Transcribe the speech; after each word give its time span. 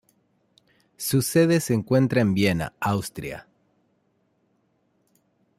Su 0.97 1.21
sede 1.21 1.59
se 1.59 1.75
encuentra 1.75 2.21
en 2.21 2.33
Viena, 2.33 2.73
Austria. 2.79 3.47